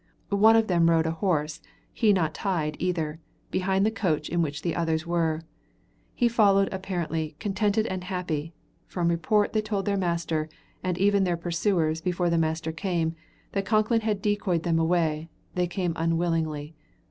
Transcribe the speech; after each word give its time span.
One 0.29 0.55
of 0.55 0.65
them 0.65 0.89
rode 0.89 1.05
a 1.05 1.11
horse, 1.11 1.61
he 1.93 2.11
not 2.11 2.33
tied 2.33 2.75
either, 2.79 3.19
behind 3.51 3.85
the 3.85 3.91
coach 3.91 4.29
in 4.29 4.41
which 4.41 4.63
the 4.63 4.75
others 4.75 5.05
were. 5.05 5.43
He 6.15 6.27
followed 6.27 6.69
apparently 6.71 7.35
"contented 7.37 7.85
and 7.85 8.05
happy." 8.05 8.51
From 8.87 9.09
report, 9.09 9.53
they 9.53 9.61
told 9.61 9.85
their 9.85 9.97
master, 9.97 10.49
and 10.83 10.97
even 10.97 11.23
their 11.23 11.37
pursuers, 11.37 12.01
before 12.01 12.31
the 12.31 12.39
master 12.39 12.71
came, 12.71 13.13
that 13.51 13.65
Concklin 13.65 14.01
had 14.01 14.23
decoyed 14.23 14.63
them 14.63 14.79
away, 14.79 15.29
they 15.53 15.67
coming 15.67 15.93
unwillingly. 15.95 16.73